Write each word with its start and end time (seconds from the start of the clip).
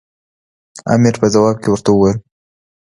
امیر 0.93 1.15
په 1.21 1.27
ځواب 1.33 1.55
کې 1.61 1.69
ورته 1.71 1.89
وویل. 1.91 2.17